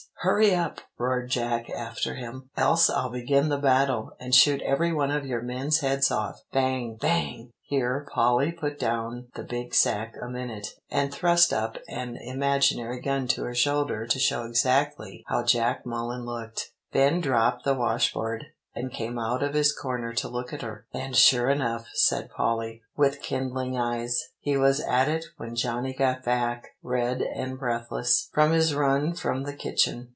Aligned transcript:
"'Hurry 0.23 0.53
up!' 0.53 0.81
roared 0.99 1.31
Jack 1.31 1.67
after 1.71 2.13
him; 2.13 2.51
'else 2.55 2.91
I'll 2.91 3.09
begin 3.09 3.49
the 3.49 3.57
battle, 3.57 4.11
and 4.19 4.35
shoot 4.35 4.61
every 4.61 4.93
one 4.93 5.09
of 5.09 5.25
your 5.25 5.41
men's 5.41 5.79
heads 5.79 6.11
off. 6.11 6.39
Bang 6.53 6.95
Bang!'" 7.01 7.49
Here 7.63 8.07
Polly 8.13 8.51
put 8.51 8.77
down 8.77 9.29
the 9.33 9.41
big 9.41 9.73
sack 9.73 10.13
a 10.21 10.29
minute, 10.29 10.75
and 10.91 11.11
thrust 11.11 11.51
up 11.51 11.77
an 11.89 12.17
imaginary 12.17 12.99
gun 13.01 13.27
to 13.29 13.43
her 13.45 13.55
shoulder 13.55 14.05
to 14.05 14.19
show 14.19 14.43
exactly 14.43 15.23
how 15.25 15.41
Jack 15.43 15.87
Mullen 15.87 16.23
looked. 16.23 16.69
Ben 16.93 17.19
dropped 17.19 17.63
the 17.65 17.73
washboard, 17.73 18.45
and 18.75 18.91
came 18.93 19.17
out 19.19 19.41
of 19.43 19.55
his 19.55 19.73
corner 19.73 20.13
to 20.13 20.29
look 20.29 20.53
at 20.53 20.61
her. 20.61 20.85
"And 20.93 21.15
sure 21.15 21.49
enough," 21.49 21.87
said 21.95 22.29
Polly, 22.29 22.83
with 22.95 23.21
kindling 23.21 23.75
eyes, 23.75 24.21
"he 24.39 24.55
was 24.55 24.79
at 24.79 25.09
it 25.09 25.25
when 25.37 25.55
Johnny 25.55 25.93
got 25.93 26.23
back, 26.23 26.67
red 26.83 27.21
and 27.21 27.59
breathless, 27.59 28.29
from 28.31 28.51
his 28.53 28.73
run 28.75 29.13
from 29.13 29.43
the 29.43 29.53
kitchen. 29.55 30.09